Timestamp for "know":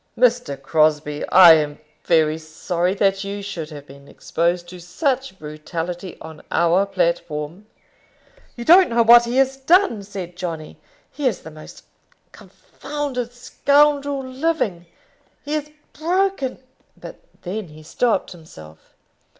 8.89-9.03